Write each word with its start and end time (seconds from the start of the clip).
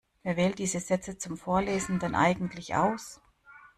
Wer 0.23 0.35
wählt 0.35 0.57
diese 0.57 0.79
Sätze 0.79 1.19
zum 1.19 1.37
Vorlesen 1.37 1.99
denn 1.99 2.15
eigentlich 2.15 2.73
aus? 2.73 3.21